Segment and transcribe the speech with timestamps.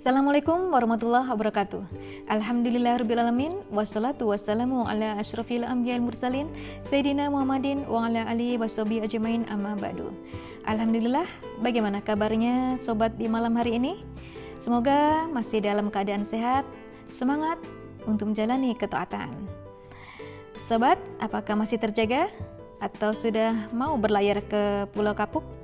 [0.00, 1.84] Assalamualaikum warahmatullahi wabarakatuh
[2.24, 6.48] Alhamdulillahirrabbilalamin Wassalatu wassalamu ala ashrafil anbiya mursalin
[6.88, 10.08] Sayyidina Muhammadin wa ala alihi wassabi ajmain amma ba'du
[10.64, 11.28] Alhamdulillah,
[11.60, 14.00] bagaimana kabarnya sobat di malam hari ini?
[14.56, 16.64] Semoga masih dalam keadaan sehat,
[17.12, 17.60] semangat
[18.08, 19.36] untuk menjalani ketaatan
[20.56, 22.32] Sobat, apakah masih terjaga?
[22.80, 25.59] Atau sudah mau berlayar ke Pulau Kapuk?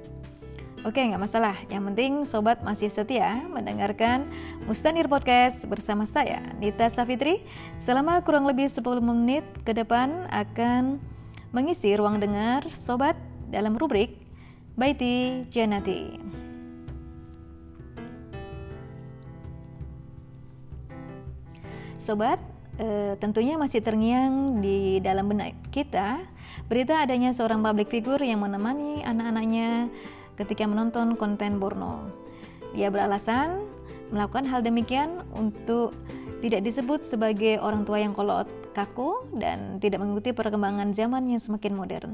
[0.86, 1.58] Oke, nggak masalah.
[1.66, 4.30] Yang penting sobat masih setia mendengarkan
[4.70, 7.42] Mustanir Podcast bersama saya, Nita Safitri.
[7.82, 11.02] Selama kurang lebih 10 menit ke depan akan
[11.50, 13.18] mengisi ruang dengar sobat
[13.50, 14.14] dalam rubrik
[14.78, 16.22] Baiti Janati.
[21.98, 22.38] Sobat,
[22.78, 26.22] e, tentunya masih terngiang di dalam benak kita
[26.70, 29.91] berita adanya seorang public figure yang menemani anak-anaknya
[30.36, 32.12] ketika menonton konten porno.
[32.77, 33.64] Dia beralasan
[34.12, 35.97] melakukan hal demikian untuk
[36.44, 38.46] tidak disebut sebagai orang tua yang kolot,
[38.77, 42.12] kaku, dan tidak mengikuti perkembangan zaman yang semakin modern.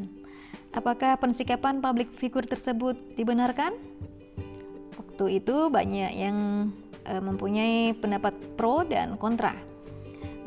[0.73, 3.77] Apakah pensikapan publik figur tersebut dibenarkan?
[4.97, 6.71] Waktu itu banyak yang
[7.05, 9.53] e, mempunyai pendapat pro dan kontra.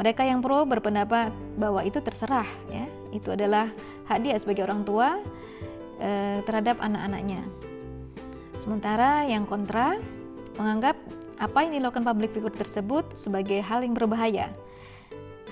[0.02, 1.30] Mereka yang pro berpendapat
[1.62, 3.70] bahwa itu terserah, ya, itu adalah
[4.10, 5.22] hak dia sebagai orang tua
[6.02, 7.46] e, terhadap anak-anaknya.
[8.66, 10.02] Sementara yang kontra
[10.58, 10.98] menganggap
[11.38, 14.50] apa yang dilakukan public figure tersebut sebagai hal yang berbahaya.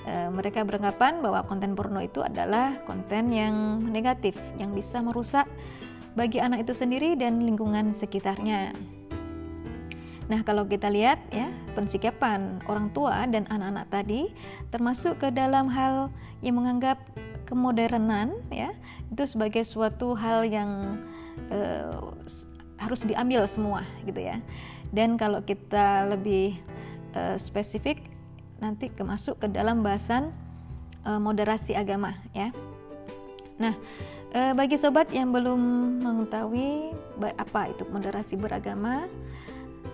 [0.01, 5.45] E, mereka beranggapan bahwa konten porno itu adalah konten yang negatif yang bisa merusak
[6.17, 8.73] bagi anak itu sendiri dan lingkungan sekitarnya.
[10.25, 14.33] Nah, kalau kita lihat ya, pensikapan orang tua dan anak-anak tadi
[14.73, 16.09] termasuk ke dalam hal
[16.41, 16.97] yang menganggap
[17.45, 18.73] kemodernan ya,
[19.13, 20.97] itu sebagai suatu hal yang
[21.53, 22.15] uh,
[22.83, 24.43] harus diambil semua gitu ya.
[24.93, 26.59] Dan kalau kita lebih
[27.17, 28.03] uh, spesifik
[28.61, 30.35] nanti kemasuk ke dalam bahasan
[31.07, 32.53] uh, moderasi agama ya.
[33.57, 33.73] Nah,
[34.35, 35.59] uh, bagi sobat yang belum
[36.03, 36.93] mengetahui
[37.39, 39.09] apa itu moderasi beragama,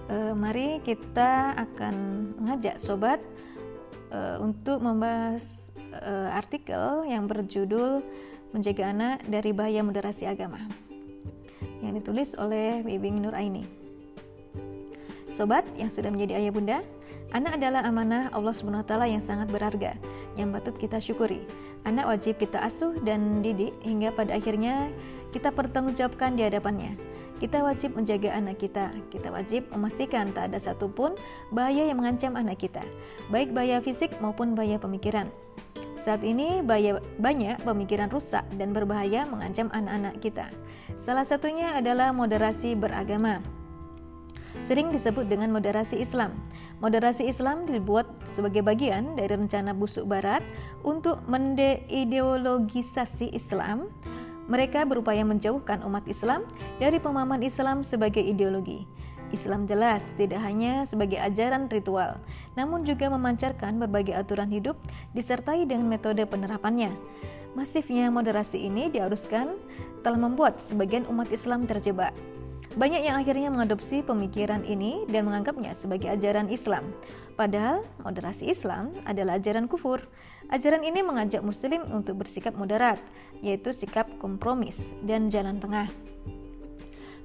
[0.09, 1.95] uh, mari kita akan
[2.39, 3.21] mengajak sobat
[4.11, 8.01] uh, untuk membahas uh, artikel yang berjudul
[8.49, 10.88] Menjaga Anak dari Bahaya Moderasi Agama
[11.83, 13.63] yang ditulis oleh Bibing Nur Aini.
[15.29, 16.77] Sobat yang sudah menjadi ayah bunda,
[17.31, 19.93] anak adalah amanah Allah SWT yang sangat berharga,
[20.35, 21.45] yang patut kita syukuri.
[21.85, 24.91] Anak wajib kita asuh dan didik hingga pada akhirnya
[25.31, 26.97] kita pertanggungjawabkan di hadapannya.
[27.39, 28.91] Kita wajib menjaga anak kita.
[29.07, 31.15] Kita wajib memastikan tak ada satupun
[31.55, 32.83] bahaya yang mengancam anak kita,
[33.31, 35.31] baik bahaya fisik maupun bahaya pemikiran.
[35.99, 40.47] Saat ini banyak pemikiran rusak dan berbahaya mengancam anak-anak kita.
[40.95, 43.43] Salah satunya adalah moderasi beragama.
[44.65, 46.31] Sering disebut dengan moderasi Islam.
[46.79, 50.39] Moderasi Islam dibuat sebagai bagian dari rencana busuk barat
[50.87, 53.91] untuk mendeideologisasi Islam.
[54.49, 56.41] Mereka berupaya menjauhkan umat Islam
[56.81, 58.87] dari pemahaman Islam sebagai ideologi.
[59.29, 62.17] Islam jelas tidak hanya sebagai ajaran ritual,
[62.57, 64.77] namun juga memancarkan berbagai aturan hidup
[65.13, 66.93] disertai dengan metode penerapannya.
[67.57, 69.57] Masifnya moderasi ini diharuskan
[70.05, 72.13] telah membuat sebagian umat Islam terjebak.
[72.77, 76.93] Banyak yang akhirnya mengadopsi pemikiran ini dan menganggapnya sebagai ajaran Islam.
[77.33, 80.05] Padahal moderasi Islam adalah ajaran kufur.
[80.53, 83.01] Ajaran ini mengajak muslim untuk bersikap moderat,
[83.41, 85.89] yaitu sikap kompromis dan jalan tengah.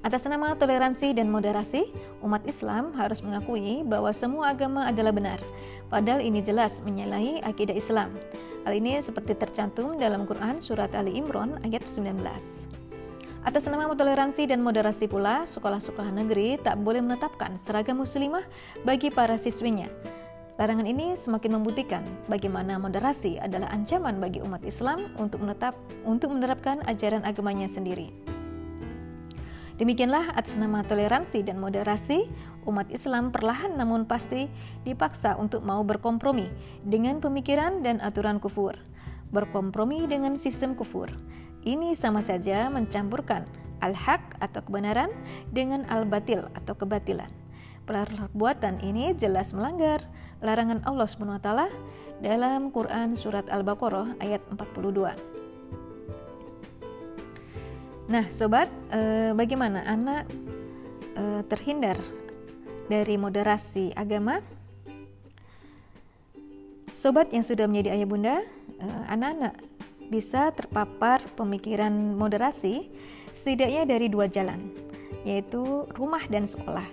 [0.05, 1.89] Atas nama toleransi dan moderasi,
[2.21, 5.41] umat Islam harus mengakui bahwa semua agama adalah benar.
[5.89, 8.13] Padahal ini jelas menyalahi akidah Islam.
[8.69, 12.21] Hal ini seperti tercantum dalam Quran surat Ali Imran ayat 19.
[13.49, 18.45] Atas nama toleransi dan moderasi pula, sekolah-sekolah negeri tak boleh menetapkan seragam muslimah
[18.85, 19.89] bagi para siswinya.
[20.61, 25.73] Larangan ini semakin membuktikan bagaimana moderasi adalah ancaman bagi umat Islam untuk menetap
[26.05, 28.34] untuk menerapkan ajaran agamanya sendiri.
[29.75, 32.31] Demikianlah atas nama toleransi dan moderasi,
[32.63, 34.47] umat Islam perlahan namun pasti
[34.87, 36.47] dipaksa untuk mau berkompromi
[36.87, 38.79] dengan pemikiran dan aturan kufur.
[39.35, 41.11] Berkompromi dengan sistem kufur.
[41.67, 43.43] Ini sama saja mencampurkan
[43.83, 45.11] al-haq atau kebenaran
[45.51, 47.27] dengan al-batil atau kebatilan.
[47.83, 50.07] Perbuatan ini jelas melanggar
[50.39, 51.49] larangan Allah SWT
[52.23, 55.34] dalam Quran Surat Al-Baqarah ayat 42.
[58.05, 60.29] Nah, sobat, eh, bagaimana anak
[61.15, 61.97] eh, terhindar
[62.85, 64.43] dari moderasi agama?
[66.91, 68.35] Sobat yang sudah menjadi ayah bunda,
[68.77, 69.57] eh, anak-anak
[70.11, 72.93] bisa terpapar pemikiran moderasi
[73.33, 74.69] setidaknya dari dua jalan,
[75.25, 76.85] yaitu rumah dan sekolah.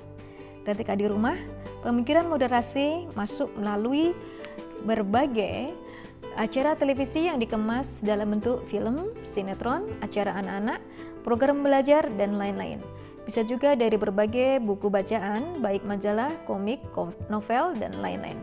[0.64, 1.36] Ketika di rumah,
[1.82, 4.14] Pemikiran moderasi masuk melalui
[4.86, 5.74] berbagai
[6.36, 10.80] acara televisi yang dikemas dalam bentuk film, sinetron, acara anak-anak,
[11.26, 12.80] program belajar, dan lain-lain.
[13.22, 16.82] Bisa juga dari berbagai buku bacaan, baik majalah, komik,
[17.30, 18.40] novel, dan lain-lain.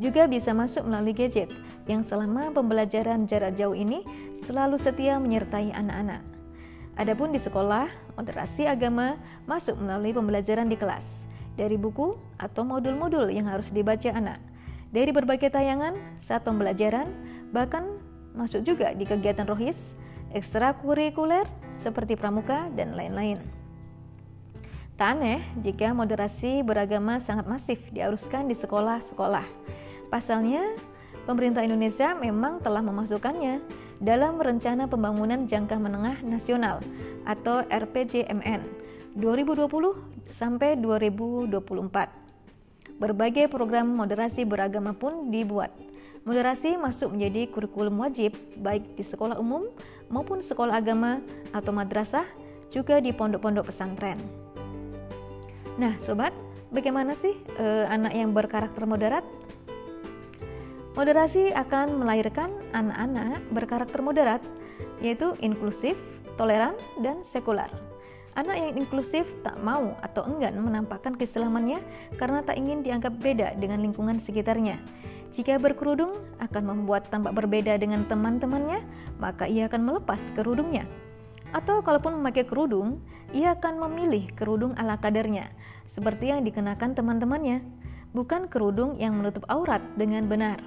[0.00, 1.52] Juga bisa masuk melalui gadget
[1.84, 4.06] yang selama pembelajaran jarak jauh ini
[4.48, 6.24] selalu setia menyertai anak-anak.
[6.96, 11.24] Adapun di sekolah, moderasi agama masuk melalui pembelajaran di kelas
[11.56, 14.40] dari buku atau modul-modul yang harus dibaca anak,
[14.90, 17.10] dari berbagai tayangan saat pembelajaran,
[17.54, 17.98] bahkan
[18.34, 19.94] masuk juga di kegiatan rohis,
[20.34, 21.46] ekstrakurikuler
[21.78, 23.38] seperti pramuka dan lain-lain.
[25.00, 29.48] Tak aneh jika moderasi beragama sangat masif diaruskan di sekolah-sekolah.
[30.12, 30.76] Pasalnya,
[31.24, 33.64] pemerintah Indonesia memang telah memasukkannya
[33.96, 36.84] dalam Rencana Pembangunan Jangka Menengah Nasional
[37.24, 38.60] atau RPJMN
[39.16, 39.64] 2020
[40.28, 42.19] sampai 2024.
[43.00, 45.72] Berbagai program moderasi beragama pun dibuat.
[46.28, 49.72] Moderasi masuk menjadi kurikulum wajib baik di sekolah umum
[50.12, 51.24] maupun sekolah agama
[51.56, 52.28] atau madrasah,
[52.68, 54.20] juga di pondok-pondok pesantren.
[55.80, 56.36] Nah, sobat,
[56.68, 59.24] bagaimana sih e, anak yang berkarakter moderat?
[60.92, 64.44] Moderasi akan melahirkan anak-anak berkarakter moderat,
[65.00, 65.96] yaitu inklusif,
[66.36, 67.89] toleran, dan sekular.
[68.38, 71.82] Anak yang inklusif tak mau atau enggan menampakkan keislamannya
[72.14, 74.78] karena tak ingin dianggap beda dengan lingkungan sekitarnya.
[75.34, 78.82] Jika berkerudung akan membuat tampak berbeda dengan teman-temannya,
[79.18, 80.86] maka ia akan melepas kerudungnya.
[81.50, 83.02] Atau kalaupun memakai kerudung,
[83.34, 85.50] ia akan memilih kerudung ala kadarnya,
[85.90, 87.62] seperti yang dikenakan teman-temannya,
[88.14, 90.62] bukan kerudung yang menutup aurat dengan benar.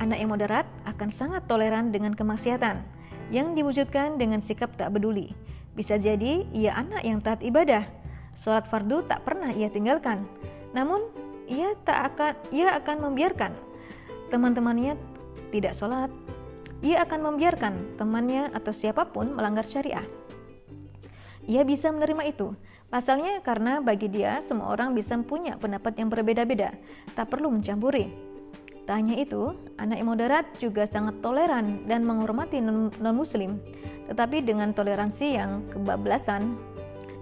[0.00, 2.84] Anak yang moderat akan sangat toleran dengan kemaksiatan,
[3.28, 5.36] yang diwujudkan dengan sikap tak peduli,
[5.78, 7.86] bisa jadi ia anak yang taat ibadah.
[8.34, 10.26] Sholat fardu tak pernah ia tinggalkan.
[10.74, 11.06] Namun
[11.46, 13.54] ia tak akan ia akan membiarkan
[14.34, 14.98] teman-temannya
[15.54, 16.10] tidak sholat.
[16.82, 20.04] Ia akan membiarkan temannya atau siapa pun melanggar syariah.
[21.46, 22.58] Ia bisa menerima itu.
[22.88, 26.74] Pasalnya karena bagi dia semua orang bisa punya pendapat yang berbeda-beda,
[27.12, 28.27] tak perlu mencampuri.
[28.88, 33.60] Tak hanya itu, anak moderat juga sangat toleran dan menghormati non-muslim
[34.08, 36.56] tetapi dengan toleransi yang kebablasan,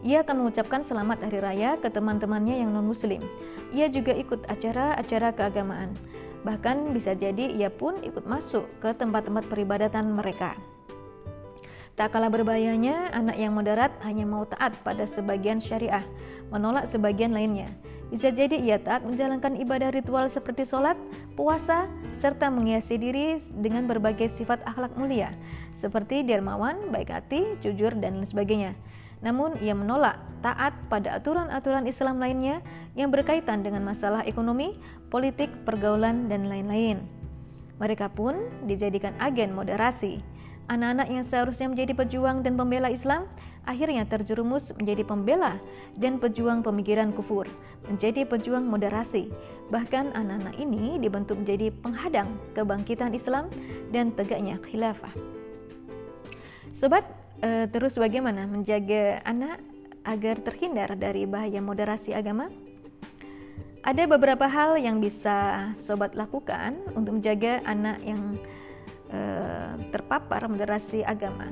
[0.07, 3.19] ia akan mengucapkan selamat hari raya ke teman-temannya yang non-muslim.
[3.75, 5.91] Ia juga ikut acara-acara keagamaan.
[6.47, 10.55] Bahkan bisa jadi ia pun ikut masuk ke tempat-tempat peribadatan mereka.
[11.97, 16.05] Tak kalah berbahayanya, anak yang moderat hanya mau taat pada sebagian syariah,
[16.53, 17.73] menolak sebagian lainnya.
[18.13, 21.01] Bisa jadi ia taat menjalankan ibadah ritual seperti sholat,
[21.41, 25.33] puasa, serta menghiasi diri dengan berbagai sifat akhlak mulia,
[25.73, 28.77] seperti dermawan, baik hati, jujur, dan lain sebagainya.
[29.25, 32.61] Namun ia menolak taat pada aturan-aturan Islam lainnya
[32.93, 34.77] yang berkaitan dengan masalah ekonomi,
[35.09, 37.01] politik, pergaulan, dan lain-lain.
[37.81, 38.37] Mereka pun
[38.69, 40.36] dijadikan agen moderasi.
[40.67, 43.31] Anak-anak yang seharusnya menjadi pejuang dan pembela Islam
[43.63, 45.63] akhirnya terjerumus menjadi pembela
[45.95, 47.47] dan pejuang pemikiran kufur,
[47.87, 49.31] menjadi pejuang moderasi.
[49.71, 53.47] Bahkan anak-anak ini dibentuk menjadi penghadang kebangkitan Islam
[53.95, 55.15] dan tegaknya khilafah.
[56.75, 57.07] Sobat,
[57.47, 59.63] eh, terus bagaimana menjaga anak
[60.03, 62.51] agar terhindar dari bahaya moderasi agama?
[63.87, 68.35] Ada beberapa hal yang bisa sobat lakukan untuk menjaga anak yang
[69.11, 71.49] eh, terpapar moderasi agama.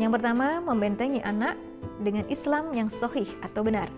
[0.00, 1.60] Yang pertama, membentengi anak
[2.00, 3.92] dengan Islam yang sohih atau benar,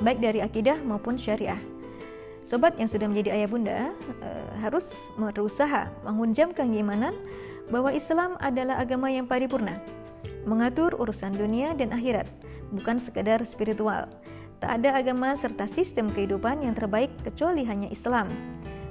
[0.00, 1.60] baik dari akidah maupun syariah.
[2.40, 3.78] Sobat yang sudah menjadi ayah bunda
[4.24, 4.28] e,
[4.64, 4.88] harus
[5.20, 7.12] berusaha menghunjamkan keimanan
[7.68, 9.76] bahwa Islam adalah agama yang paripurna,
[10.48, 12.24] mengatur urusan dunia dan akhirat,
[12.72, 14.08] bukan sekedar spiritual.
[14.64, 18.32] Tak ada agama serta sistem kehidupan yang terbaik kecuali hanya Islam.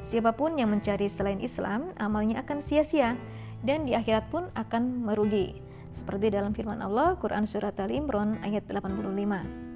[0.06, 3.18] Siapa pun yang mencari selain Islam, amalnya akan sia-sia
[3.66, 5.64] dan di akhirat pun akan merugi
[5.98, 9.68] seperti dalam firman Allah Quran Surat Al-Imran ayat 85.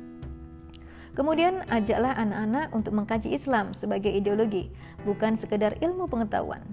[1.12, 4.72] Kemudian ajaklah anak-anak untuk mengkaji Islam sebagai ideologi,
[5.04, 6.63] bukan sekedar ilmu pengetahuan.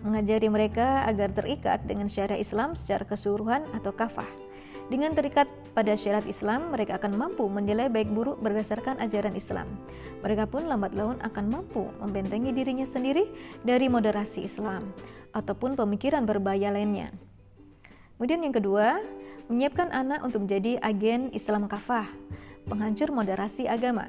[0.00, 4.41] Mengajari mereka agar terikat dengan syariat Islam secara keseluruhan atau kafah.
[4.90, 9.68] Dengan terikat pada syariat Islam, mereka akan mampu menilai baik buruk berdasarkan ajaran Islam.
[10.20, 13.26] Mereka pun lambat laun akan mampu membentengi dirinya sendiri
[13.62, 14.92] dari moderasi Islam
[15.32, 17.10] ataupun pemikiran berbahaya lainnya.
[18.16, 19.02] Kemudian yang kedua,
[19.50, 22.06] menyiapkan anak untuk menjadi agen Islam kafah,
[22.70, 24.06] penghancur moderasi agama.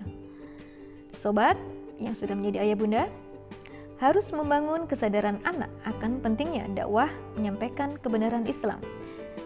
[1.10, 1.58] Sobat
[1.98, 3.04] yang sudah menjadi ayah bunda,
[4.04, 7.08] harus membangun kesadaran anak akan pentingnya dakwah
[7.40, 8.84] menyampaikan kebenaran Islam.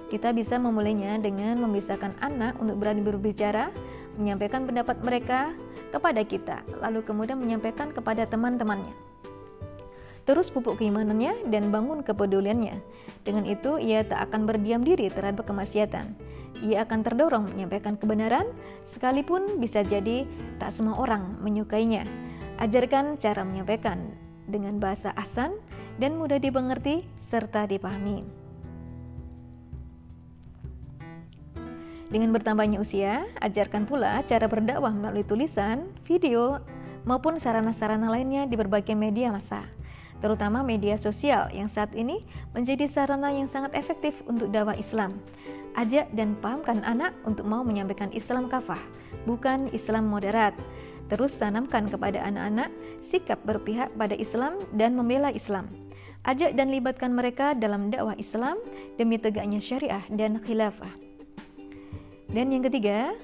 [0.08, 3.76] Kita bisa memulainya dengan memisahkan anak untuk berani berbicara,
[4.16, 5.52] menyampaikan pendapat mereka
[5.92, 8.96] kepada kita, lalu kemudian menyampaikan kepada teman-temannya.
[10.28, 12.84] Terus pupuk keimanannya dan bangun kepeduliannya.
[13.24, 16.20] Dengan itu, ia tak akan berdiam diri terhadap kemaksiatan.
[16.68, 18.52] Ia akan terdorong menyampaikan kebenaran,
[18.84, 20.28] sekalipun bisa jadi
[20.60, 22.04] tak semua orang menyukainya.
[22.60, 24.12] Ajarkan cara menyampaikan
[24.52, 25.56] dengan bahasa asan
[25.96, 28.47] dan mudah dimengerti serta dipahami.
[32.08, 36.64] Dengan bertambahnya usia, ajarkan pula cara berdakwah melalui tulisan, video,
[37.04, 39.68] maupun sarana-sarana lainnya di berbagai media massa,
[40.24, 42.24] terutama media sosial yang saat ini
[42.56, 45.20] menjadi sarana yang sangat efektif untuk dakwah Islam.
[45.76, 48.80] Ajak dan pahamkan anak untuk mau menyampaikan Islam kafah,
[49.28, 50.56] bukan Islam moderat.
[51.08, 52.72] Terus tanamkan kepada anak-anak
[53.04, 55.72] sikap berpihak pada Islam dan membela Islam.
[56.28, 58.60] Ajak dan libatkan mereka dalam dakwah Islam
[59.00, 61.07] demi tegaknya syariah dan khilafah.
[62.28, 63.16] Dan yang ketiga,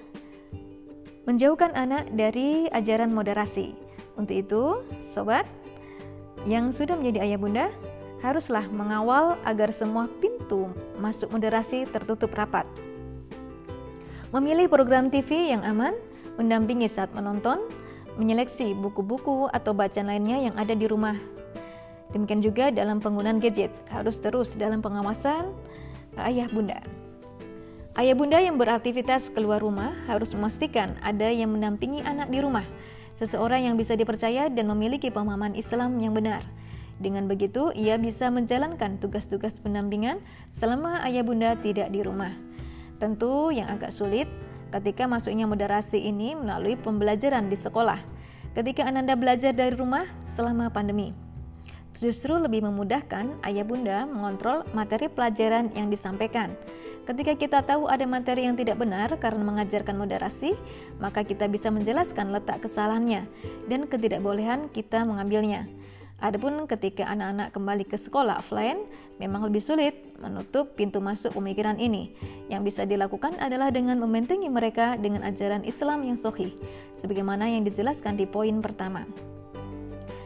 [1.28, 3.76] menjauhkan anak dari ajaran moderasi.
[4.16, 4.64] Untuk itu,
[5.04, 5.48] sobat
[6.44, 7.68] yang sudah menjadi ayah bunda
[8.24, 12.64] haruslah mengawal agar semua pintu masuk moderasi tertutup rapat.
[14.32, 15.94] Memilih program TV yang aman,
[16.40, 17.62] mendampingi saat menonton,
[18.18, 21.20] menyeleksi buku-buku atau bacaan lainnya yang ada di rumah.
[22.16, 25.50] Demikian juga dalam penggunaan gadget, harus terus dalam pengawasan
[26.18, 27.03] ayah bunda.
[27.94, 32.66] Ayah bunda yang beraktivitas keluar rumah harus memastikan ada yang mendampingi anak di rumah,
[33.22, 36.42] seseorang yang bisa dipercaya dan memiliki pemahaman Islam yang benar.
[36.98, 40.18] Dengan begitu, ia bisa menjalankan tugas-tugas pendampingan
[40.50, 42.34] selama ayah bunda tidak di rumah.
[42.98, 44.26] Tentu yang agak sulit
[44.74, 48.02] ketika masuknya moderasi ini melalui pembelajaran di sekolah.
[48.58, 51.14] Ketika Ananda belajar dari rumah selama pandemi,
[51.94, 56.58] justru lebih memudahkan ayah bunda mengontrol materi pelajaran yang disampaikan
[57.04, 60.56] Ketika kita tahu ada materi yang tidak benar karena mengajarkan moderasi,
[61.04, 63.28] maka kita bisa menjelaskan letak kesalahannya
[63.68, 65.68] dan ketidakbolehan kita mengambilnya.
[66.24, 68.88] Adapun ketika anak-anak kembali ke sekolah offline,
[69.20, 72.16] memang lebih sulit menutup pintu masuk pemikiran ini.
[72.48, 76.56] Yang bisa dilakukan adalah dengan membentengi mereka dengan ajaran Islam yang sohih,
[76.96, 79.04] sebagaimana yang dijelaskan di poin pertama.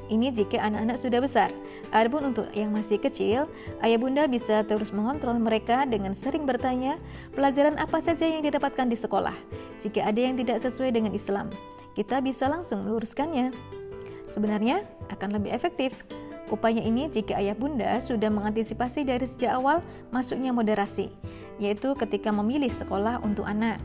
[0.08, 1.52] Ini jika anak-anak sudah besar.
[1.92, 3.52] Adapun untuk yang masih kecil,
[3.84, 6.96] ayah bunda bisa terus mengontrol mereka dengan sering bertanya
[7.36, 9.36] pelajaran apa saja yang didapatkan di sekolah.
[9.84, 11.52] Jika ada yang tidak sesuai dengan Islam,
[12.00, 13.52] kita bisa langsung meluruskannya.
[14.32, 15.92] Sebenarnya akan lebih efektif.
[16.48, 19.84] Upaya ini jika ayah bunda sudah mengantisipasi dari sejak awal
[20.16, 21.12] masuknya moderasi,
[21.60, 23.84] yaitu ketika memilih sekolah untuk anak.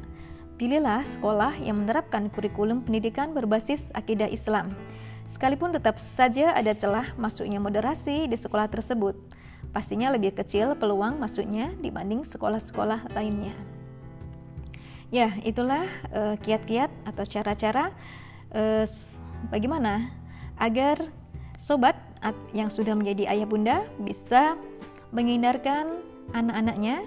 [0.55, 4.79] Pilihlah sekolah yang menerapkan kurikulum pendidikan berbasis akidah Islam
[5.27, 9.17] Sekalipun tetap saja ada celah masuknya moderasi di sekolah tersebut,
[9.73, 13.57] pastinya lebih kecil peluang masuknya dibanding sekolah-sekolah lainnya.
[15.13, 17.93] Ya, itulah uh, kiat-kiat atau cara-cara
[18.57, 18.85] uh,
[19.53, 20.09] bagaimana
[20.57, 21.11] agar
[21.61, 21.97] sobat
[22.55, 24.57] yang sudah menjadi ayah bunda bisa
[25.13, 26.01] menghindarkan
[26.33, 27.05] anak-anaknya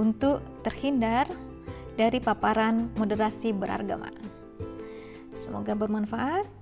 [0.00, 1.28] untuk terhindar
[1.94, 4.08] dari paparan moderasi beragama.
[5.36, 6.61] Semoga bermanfaat.